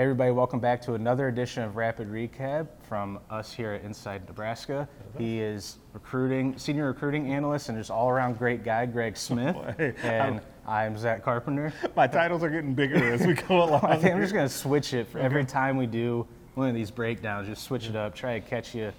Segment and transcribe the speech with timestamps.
[0.00, 4.26] Hey, everybody, welcome back to another edition of Rapid Recap from us here at Inside
[4.26, 4.88] Nebraska.
[5.18, 9.54] He is recruiting, senior recruiting analyst, and just all around great guy, Greg Smith.
[10.02, 11.74] And I'm Zack Carpenter.
[11.96, 13.84] My titles are getting bigger as we go along.
[13.84, 16.74] I think I'm just going to switch it for every time we do one of
[16.74, 17.46] these breakdowns.
[17.46, 18.94] Just switch it up, try to catch you,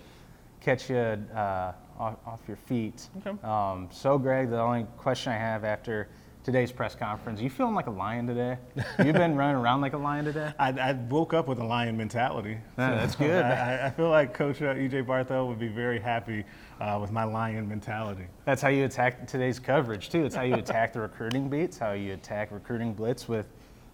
[0.59, 3.07] catch you uh, off, off your feet.
[3.25, 3.36] Okay.
[3.43, 6.09] Um, so, Greg, the only question I have after
[6.43, 8.57] today's press conference, you feeling like a lion today?
[9.03, 10.51] You've been running around like a lion today.
[10.59, 12.57] I, I woke up with a lion mentality.
[12.77, 13.45] Yeah, that's good.
[13.45, 16.43] I, I feel like Coach uh, EJ Barthel would be very happy
[16.80, 18.25] uh, with my lion mentality.
[18.45, 20.25] That's how you attack today's coverage too.
[20.25, 23.47] It's how you attack the recruiting beats, how you attack recruiting blitz with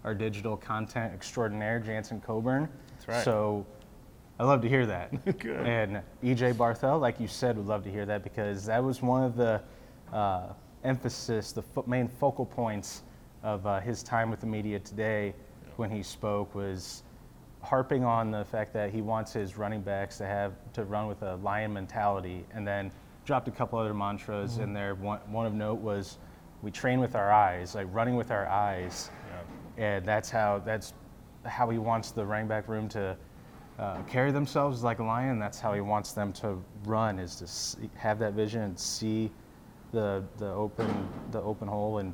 [0.04, 2.70] our digital content extraordinaire, Jansen Coburn.
[2.92, 3.26] That's right.
[3.26, 3.66] So
[4.40, 5.12] I love to hear that.
[5.40, 5.66] Good.
[5.66, 9.24] And EJ Barthel, like you said, would love to hear that because that was one
[9.24, 9.62] of the
[10.14, 10.54] uh,
[10.84, 13.04] emphasis, the fo- main focal points
[13.44, 15.34] of uh, his time with the media today
[15.76, 17.04] when he spoke was
[17.62, 21.22] harping on the fact that he wants his running backs to have to run with
[21.22, 22.92] a lion mentality and then
[23.26, 24.96] dropped a couple other mantras in there.
[24.96, 26.18] One, one of note was
[26.62, 29.12] we train with our eyes like running with our eyes.
[29.78, 30.94] And that's how that's
[31.46, 33.16] how he wants the running back room to
[33.78, 35.40] uh, carry themselves like a lion.
[35.40, 39.32] That's how he wants them to run is to see, have that vision and see
[39.92, 42.14] the the open the open hole and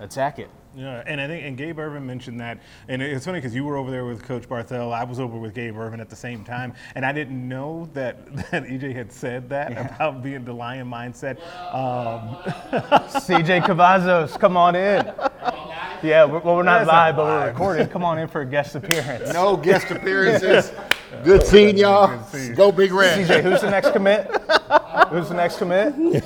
[0.00, 0.48] attack it.
[0.74, 3.76] Yeah, and I think and Gabe Ervin mentioned that, and it's funny because you were
[3.76, 4.90] over there with Coach Barthel.
[4.90, 8.24] I was over with Gabe Ervin at the same time, and I didn't know that
[8.50, 9.94] that EJ had said that Yeah.
[9.94, 11.36] about being the lion mindset.
[11.74, 12.36] Um,
[13.20, 15.12] CJ Cavazos, come on in.
[16.02, 17.48] Yeah, we're, well, we're not That's live, but we're live.
[17.52, 17.90] recorded.
[17.90, 19.32] Come on in for a guest appearance.
[19.32, 20.72] No guest appearances.
[21.22, 22.08] Good seeing y'all.
[22.08, 22.54] Good to see you.
[22.56, 23.24] Go Big Red.
[23.28, 24.26] CJ, who's the next commit?
[25.10, 25.94] Who's the next commit?
[25.98, 26.20] Yeah,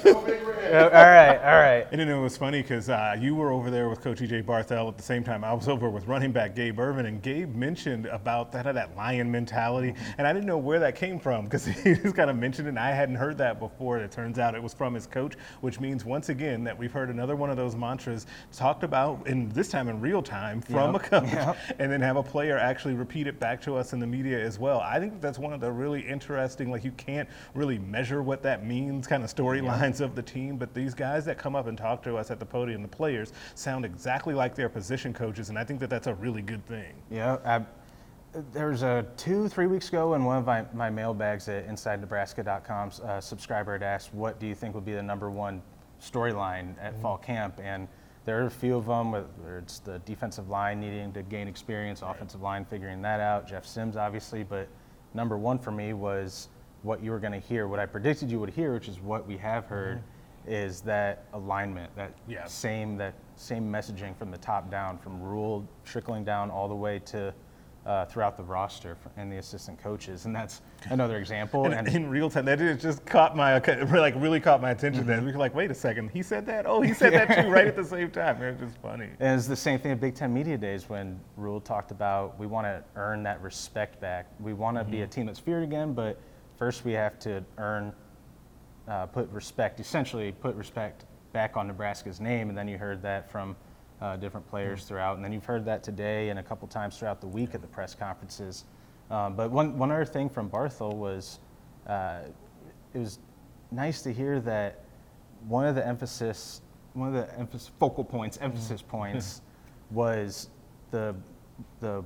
[0.72, 1.86] all right, all right.
[1.90, 4.88] And then it was funny because uh, you were over there with Coach EJ Barthel
[4.88, 5.44] at the same time.
[5.44, 9.30] I was over with running back Gabe Ervin, and Gabe mentioned about that that lion
[9.30, 12.66] mentality, and I didn't know where that came from because he just kind of mentioned
[12.66, 12.70] it.
[12.70, 13.96] and I hadn't heard that before.
[13.96, 16.92] And it turns out it was from his coach, which means once again that we've
[16.92, 20.94] heard another one of those mantras talked about, in this time in real time from
[20.94, 21.56] Yep, a coach, yep.
[21.78, 24.58] and then have a player actually repeat it back to us in the media as
[24.58, 24.80] well.
[24.80, 26.70] I think that's one of the really interesting.
[26.70, 30.74] Like you can't really measure what that means, kind of storylines of the team, but
[30.74, 33.84] these guys that come up and talk to us at the podium, the players, sound
[33.84, 36.94] exactly like their position coaches, and I think that that's a really good thing.
[37.10, 37.64] Yeah, I,
[38.52, 42.90] there was a two, three weeks ago in one of my, my mailbags at InsideNebraska.com,
[43.04, 45.62] uh, subscriber had asked, what do you think would be the number one
[46.00, 47.60] storyline at fall camp?
[47.62, 47.88] And
[48.24, 52.02] there are a few of them, whether it's the defensive line needing to gain experience,
[52.02, 54.68] offensive line figuring that out, Jeff Sims obviously, but
[55.14, 56.48] number one for me was
[56.82, 59.26] what you were going to hear, what I predicted you would hear, which is what
[59.26, 60.02] we have heard,
[60.46, 62.44] is that alignment, that Yeah.
[62.46, 66.98] same that same messaging from the top down, from Rhule trickling down all the way
[67.00, 67.34] to
[67.86, 71.66] uh, throughout the roster and the assistant coaches, and that's another example.
[71.66, 75.06] And, And, in real time, that just caught my uh, like really caught my attention.
[75.06, 75.26] That mm-hmm.
[75.26, 76.66] we were like, wait a second, he said that.
[76.66, 78.42] Oh, he said that too, right at the same time.
[78.42, 79.08] It was just funny.
[79.20, 82.46] and it's the same thing at Big Ten Media Days when Rhule talked about we
[82.46, 84.26] want to earn that respect back.
[84.40, 85.04] We want to be mm-hmm.
[85.04, 86.20] a team that's feared again, but
[86.58, 87.92] first we have to earn,
[88.88, 92.48] uh, put respect, essentially put respect back on Nebraska's name.
[92.48, 93.56] And then you heard that from
[94.00, 95.16] uh, different players throughout.
[95.16, 97.66] And then you've heard that today and a couple times throughout the week at the
[97.66, 98.64] press conferences.
[99.10, 101.38] Um, but one, one other thing from Barthel was
[101.86, 102.20] uh,
[102.94, 103.18] it was
[103.70, 104.84] nice to hear that
[105.46, 106.62] one of the emphasis,
[106.94, 109.42] one of the emphasis, focal points, emphasis points
[109.90, 110.48] was
[110.90, 111.14] the,
[111.80, 112.02] the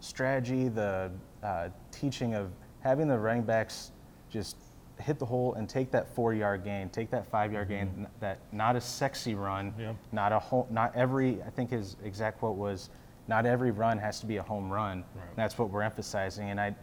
[0.00, 1.10] strategy, the
[1.42, 3.92] uh, teaching of having the running backs
[4.28, 4.56] just
[5.00, 8.06] hit the hole and take that four yard gain, take that five yard gain, n-
[8.20, 9.92] that not a sexy run, Yeah.
[10.12, 12.90] not a whole, not every, I think his exact quote was,
[13.26, 15.02] not every run has to be a home run.
[15.34, 16.50] That's what we're emphasizing.
[16.50, 16.74] And I,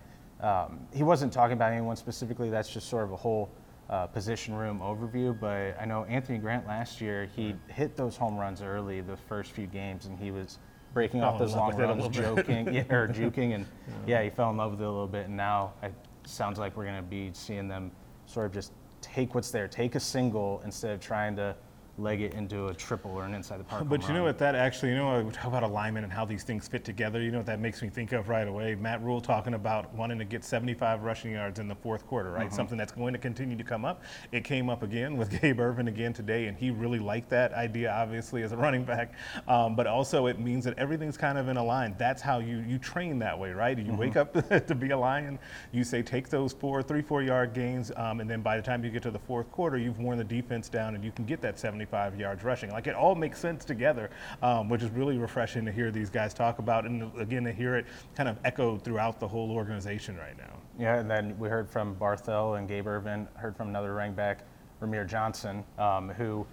[0.42, 2.50] um, he wasn't talking about anyone specifically.
[2.50, 3.50] That's just sort of a whole
[3.92, 5.40] uh, position room overview.
[5.40, 9.52] But I know Anthony Grant last year, he hit those home runs early the first
[9.52, 10.58] few games, and he was
[10.96, 13.66] breaking off those long with it a runs, joking, yeah, or juking, and
[14.08, 15.28] yeah, he fell in love with it a little bit.
[15.28, 15.94] And now it
[16.26, 17.92] sounds like we're going to be seeing them
[18.32, 21.56] sort of just take what's there, take a single instead of trying to
[22.02, 23.88] leg it into a triple or an inside the park.
[23.88, 24.24] But you know run.
[24.24, 24.38] what?
[24.40, 27.22] That actually, you know, we talk about alignment and how these things fit together.
[27.22, 28.76] You know what that makes me think of right away?
[28.76, 32.52] Matt Rhule talking about wanting to get 75 rushing yards in the fourth quarter, right?
[32.52, 34.04] Something that's going to continue to come up.
[34.32, 37.92] It came up again with Gabe Ervin again today, and he really liked that idea,
[37.92, 39.14] obviously, as a running back.
[39.48, 41.96] Um, but also, it means that everything's kind of in a line.
[41.98, 43.78] That's how you you train that way, right?
[43.78, 44.34] You wake up
[44.68, 45.38] to be a lion.
[45.72, 48.84] You say take those four, three, four yard gains, um, and then by the time
[48.84, 51.42] you get to the fourth quarter, you've worn the defense down, and you can get
[51.42, 52.72] that 75 75 yards rushing.
[52.72, 54.10] Like it all makes sense together,
[54.42, 57.76] um, which is really refreshing to hear these guys talk about, and again to hear
[57.76, 57.86] it
[58.16, 60.54] kind of echoed throughout the whole organization right now.
[60.80, 64.46] Yeah, and then we heard from Barthel and Gabe Ervin, heard from another running back,
[64.82, 66.48] Rahmir Johnson, um, who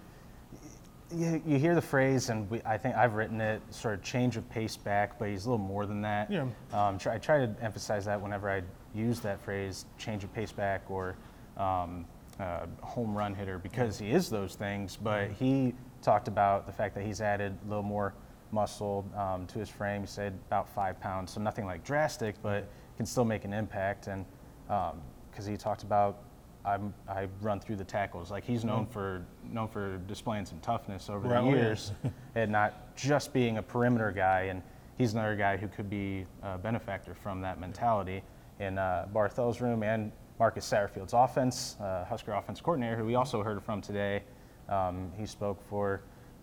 [1.11, 4.37] you, you hear the phrase, and we, I think I've written it, sort of change
[4.37, 6.29] of pace back, but he's a little more than that.
[6.29, 6.45] Yeah.
[6.71, 8.61] Um, try, I try to emphasize that whenever I
[8.93, 11.15] use that phrase, change of pace back or
[11.57, 12.05] um,
[12.39, 14.97] uh, home run hitter, because he is those things.
[15.01, 18.13] But he talked about the fact that he's added a little more
[18.51, 20.01] muscle um, to his frame.
[20.01, 24.07] He said about five pounds, so nothing like drastic, but can still make an impact.
[24.07, 24.25] And
[24.67, 26.23] because he talked about
[26.65, 28.31] I'm, I run through the tackles.
[28.31, 31.91] Like he's known for known for displaying some toughness over Right, the oh, years,
[32.35, 34.41] and not just being a perimeter guy.
[34.43, 34.61] And
[34.97, 38.21] he's another guy who could be a benefactor from that mentality
[38.59, 43.43] in uh, Barthel's room and Marcus Satterfield's offense, uh, Husker offense coordinator, who we also
[43.43, 44.23] heard from today.
[44.69, 46.01] Um, he spoke for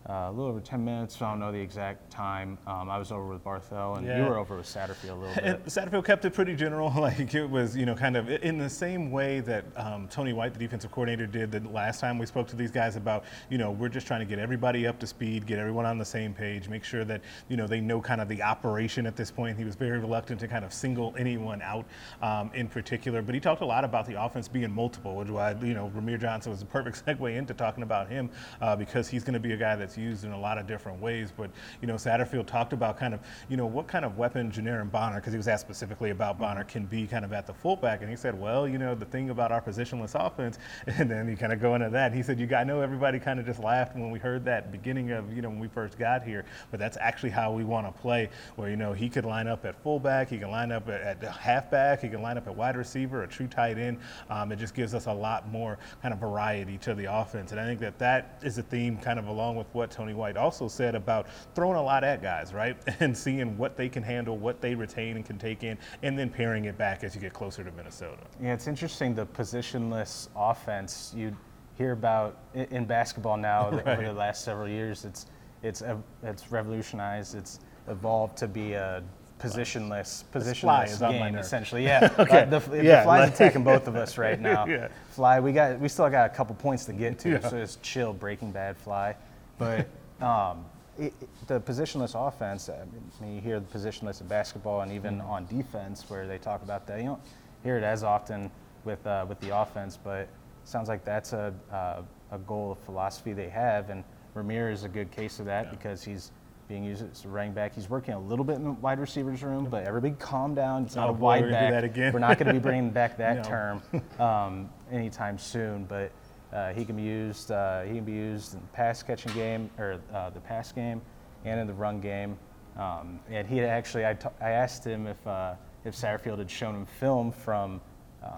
[0.09, 1.21] uh, a little over 10 minutes.
[1.21, 2.59] I don't know the exact time.
[2.67, 5.65] Um, I was over with Barthel, and you were over with Satterfield a little And
[5.65, 5.67] bit.
[5.67, 6.93] Satterfield kept it pretty general.
[7.07, 10.55] Like it was, you know, kind of in the same way that um, Tony White,
[10.55, 13.71] the defensive coordinator, did the last time we spoke to these guys about, you know,
[13.71, 16.69] we're just trying to get everybody up to speed, get everyone on the same page,
[16.69, 19.57] make sure that, you know, they know kind of the operation at this point.
[19.57, 21.85] He was very reluctant to kind of single anyone out
[22.23, 25.53] um, in particular, but he talked a lot about the offense being multiple, which why,
[25.63, 28.31] you know, Rahmir Johnson was a perfect segue into talking about him
[28.61, 31.01] uh, because he's going to be a guy that's used in a lot of different
[31.01, 31.33] ways.
[31.37, 31.51] But,
[31.81, 35.17] you know, Satterfield talked about kind of, you know, what kind of weapon Janiran Bonner,
[35.17, 38.01] because he was asked specifically about Bonner, can be kind of at the fullback.
[38.01, 41.37] And he said, well, you know, the thing about our positionless offense, and then he
[41.37, 42.13] kind of go into that.
[42.13, 44.73] He said, you got, I know everybody kind of just laughed when we heard that
[44.73, 47.87] beginning of, you know, when we first got here, but that's actually how we want
[47.87, 50.89] to play, where, you know, he could line up at fullback, he can line up
[50.89, 53.99] at, at halfback, he can line up at wide receiver, a true tight end.
[54.31, 57.53] Um, it just gives us a lot more kind of variety to the offense.
[57.53, 60.37] And I think that that is a theme kind of along with what Tony White
[60.37, 62.77] also said about throwing a lot at guys, right?
[63.01, 66.31] And seeing what they can handle, what they retain and can take in, and then
[66.31, 68.23] pairing it back as you get closer to Minnesota.
[68.43, 71.37] Yeah, it's interesting the positionless offense you
[71.77, 75.05] hear about in basketball now that over the last several years.
[75.05, 75.27] It's
[75.63, 75.83] it's
[76.23, 77.35] it's revolutionized.
[77.35, 79.03] It's evolved to be a
[79.39, 81.85] positionless positionless game essentially.
[81.85, 82.43] Yeah, Okay.
[82.43, 84.67] Uh, the, the Yeah, fly's like- attacking both of us right now.
[84.67, 84.89] Yeah.
[85.11, 87.49] Fly, we got we still got a couple points to get to, Yeah.
[87.49, 89.15] so it's chill Breaking Bad fly,
[89.59, 89.89] but.
[90.19, 90.65] Um,
[90.99, 95.19] it, it- the positionless offense, I mean, you hear the positionless in basketball and even
[95.19, 95.29] Mm-hmm.
[95.31, 97.01] on defense where they talk about that.
[97.01, 97.21] You don't
[97.63, 98.51] hear it as often
[98.87, 100.29] with, uh, with the offense, but it
[100.65, 102.01] sounds like that's a, uh,
[102.33, 103.91] a goal of philosophy they have.
[103.91, 104.05] And
[104.35, 106.33] Rahmir is a good case of that because he's
[106.67, 107.75] being used as a running back.
[107.75, 110.85] He's working a little bit in the wide receivers room, but everybody calm down.
[110.87, 111.95] It's not Oh, a boy, wide we're back.
[112.15, 113.43] We're not going to be bringing back that No.
[113.43, 113.83] term
[114.19, 116.11] um, anytime soon, but
[116.53, 117.51] uh, he can be used.
[117.51, 121.01] Uh, he can be used in the pass catching game or uh, the pass game,
[121.45, 122.39] and in the run game.
[122.77, 125.55] Um, and he had actually, I, t- I asked him if uh,
[125.85, 127.81] if Satterfield had shown him film from
[128.23, 128.31] um,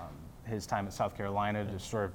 [0.44, 2.12] his time at South Carolina to sort of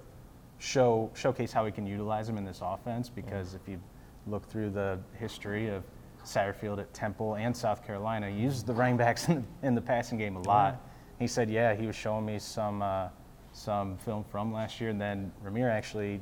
[0.59, 3.09] show showcase how he can utilize him in this offense.
[3.09, 3.79] Because if you
[4.27, 5.83] look through the history of
[6.23, 9.81] Satterfield at Temple and South Carolina, he uses the running backs in the, in the
[9.81, 10.81] passing game a lot.
[11.19, 13.09] He said, yeah, he was showing me some uh,
[13.53, 16.21] some film from last year, and then Rahmir actually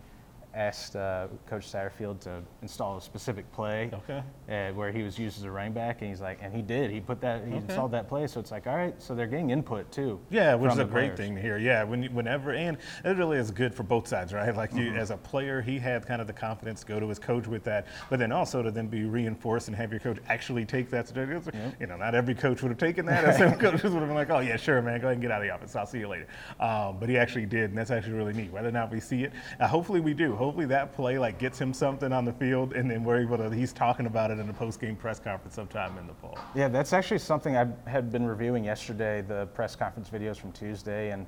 [0.53, 4.21] asked uh, Coach Satterfield to install a specific play Okay.
[4.49, 6.91] uh, where he was used as a running back, and he's like, and he did.
[6.91, 7.57] He put that, he Okay.
[7.57, 8.27] installed that play.
[8.27, 10.19] So it's like, all right, so they're getting input too.
[10.29, 11.17] Yeah, which is a great players.
[11.19, 11.57] thing to hear.
[11.57, 14.55] Yeah, when, you- whenever, and it really is good for both sides, right?
[14.55, 14.79] Like Mm-hmm.
[14.79, 17.47] you, as a player, he had kind of the confidence to go to his coach
[17.47, 20.89] with that, but then also to then be reinforced and have your coach actually take
[20.89, 21.07] that.
[21.07, 21.75] suggestion.
[21.79, 23.23] You know, not every coach would have taken that.
[23.25, 25.31] and Some coaches would have been like, "Oh yeah, sure, man, go ahead and get
[25.31, 25.75] out of the office.
[25.75, 26.27] I'll see you later."
[26.59, 28.51] Um, but he actually did, and that's actually really neat.
[28.51, 30.35] Whether or not we see it, uh, hopefully we do.
[30.41, 33.51] Hopefully that play like gets him something on the field, and then we're able to.
[33.51, 36.35] He's talking about it in a post-game press conference sometime in the fall.
[36.55, 41.11] Yeah, that's actually something I had been reviewing yesterday, the press conference videos from Tuesday,
[41.11, 41.27] and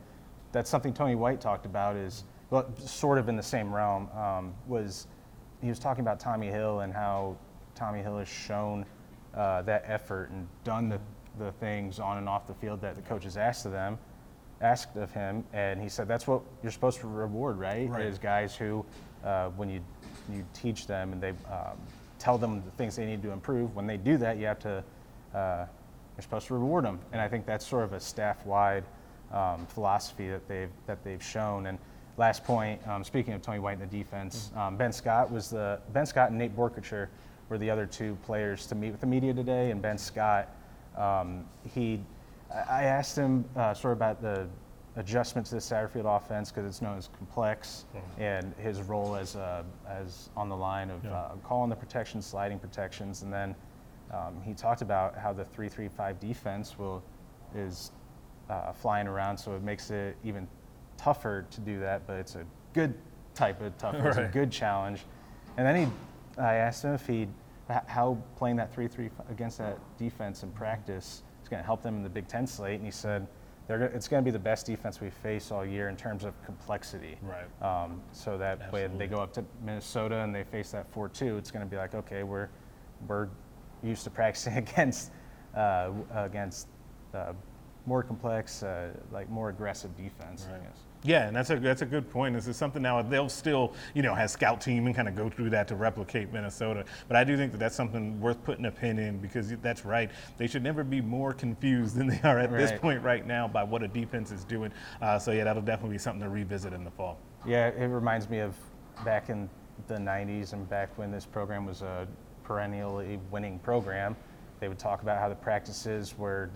[0.52, 4.56] that's something Tony White talked about is, well, sort of in the same realm, um,
[4.66, 5.06] was
[5.62, 7.38] he was talking about Tommy Hill and how
[7.76, 8.84] Tommy Hill has shown
[9.36, 11.00] uh, that effort and done the,
[11.38, 14.00] the things on and off the field that the coaches asked of them,
[14.64, 17.90] asked of him, and he said that's what you're supposed to reward, right?
[17.90, 18.06] Right.
[18.06, 18.86] Is guys who,
[19.24, 19.82] uh, when you
[20.32, 21.78] you teach them and they um,
[22.18, 24.84] tell them the things they need to improve, when they do that, you have to
[25.36, 25.66] uh,
[26.16, 28.84] you're supposed to reward them, and I think that's sort of a staff-wide
[29.32, 31.66] um, philosophy that they've that they've shown.
[31.66, 31.78] And
[32.18, 35.80] last point, um, speaking of Tony White and the defense, um, Ben Scott was the
[35.92, 37.08] Ben Scott and Nate Boerkircher
[37.50, 40.50] were the other two players to meet with the media today, and Ben Scott,
[40.98, 42.00] um, he,
[42.54, 44.48] I asked him uh, sort of about the
[44.96, 47.86] adjustment to the Satterfield offense because it's known as complex,
[48.20, 51.14] and his role as uh, as on the line of Yeah.
[51.14, 53.56] uh, calling the protections, sliding protections, and then
[54.12, 57.02] um, he talked about how the three-three-five defense will
[57.56, 57.92] is
[58.50, 60.48] uh, flying around, so it makes it even
[60.98, 62.06] tougher to do that.
[62.06, 62.94] But it's a good
[63.34, 64.10] type of tougher.
[64.10, 65.06] It's a good challenge.
[65.58, 67.28] And then he, I asked him if he,
[67.88, 72.04] how playing that three-three against that defense in practice is going to help them in
[72.04, 73.28] the Big Ten slate, and he said.
[73.66, 76.34] They're, it's going to be the best defense we face all year in terms of
[76.44, 77.18] complexity.
[77.22, 77.84] Right.
[77.84, 78.98] Um, so that when Absolutely.
[78.98, 81.96] they go up to Minnesota and they face that 4-2, it's going to be like,
[81.96, 82.50] okay, we're
[83.08, 83.30] we're
[83.82, 85.12] used to practicing against
[85.56, 86.68] uh, against
[87.14, 87.34] uh,
[87.86, 90.48] more complex, uh, like more aggressive defense.
[90.50, 90.78] I guess.
[91.06, 92.34] Yeah, and that's a that's a good point.
[92.34, 95.30] This is something now they'll still you know have scout team and kind of go
[95.30, 96.86] through that to replicate Minnesota.
[97.08, 100.10] But I do think that that's something worth putting a pin in because that's right.
[100.38, 103.64] They should never be more confused than they are at this point right now by
[103.64, 104.72] what a defense is doing.
[105.02, 107.18] Uh, so yeah, that'll definitely be something to revisit in the fall.
[107.46, 108.56] Yeah, it reminds me of
[109.04, 109.50] back in
[109.88, 112.08] the 90s and back when this program was a
[112.44, 114.16] perennially winning program.
[114.62, 116.50] They would talk about how the practices were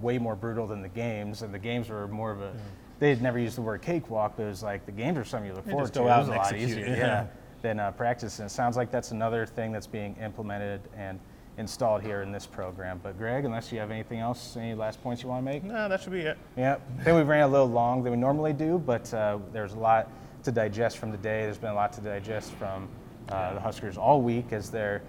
[0.00, 2.52] way more brutal than the games, and the games were more of a.
[3.00, 5.48] They had never used the word cakewalk, but it was like the games are something
[5.50, 6.00] you look Yeah, forward just to.
[6.00, 7.26] go It out was a and lot execute, easier, yeah.
[7.60, 8.38] than uh, practice.
[8.38, 11.18] And it sounds like that's another thing that's being implemented and
[11.58, 13.00] installed here in this program.
[13.02, 15.64] But Greg, unless you have anything else, any last points you want to make?
[15.64, 16.38] No, that should be it.
[16.56, 19.74] Yeah, I think we ran a little long than we normally do, but uh, there's
[19.74, 20.10] a lot
[20.44, 21.42] to digest from the day.
[21.42, 22.88] There's been a lot to digest from
[23.28, 25.02] uh, the Huskers all week as their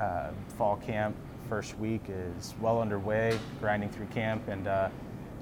[0.00, 1.16] uh, fall camp
[1.48, 4.88] first week is well underway, grinding through camp, and uh,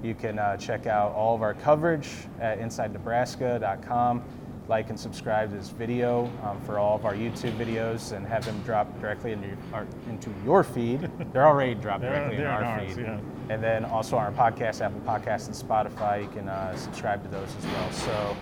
[0.03, 4.23] you can uh, check out all of our coverage at InsideNebraska.com.
[4.69, 8.45] Like and subscribe to this video um, for all of our YouTube videos and have
[8.45, 11.11] them drop directly into your, our, into your feed.
[11.33, 13.03] They're already dropped directly in our ours, feed.
[13.03, 13.19] yeah.
[13.49, 16.21] And then also on our podcast, Apple Podcasts, and Spotify.
[16.21, 17.91] You can uh, subscribe to those as well.
[17.91, 18.37] So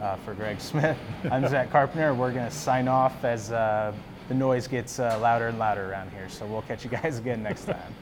[0.00, 0.96] uh, for Greg Smith,
[1.32, 2.14] I'm Zack Carpenter.
[2.14, 3.92] We're going to sign off as uh,
[4.30, 6.28] the noise gets uh, louder and louder around here.
[6.28, 7.92] So we'll catch you guys again next time.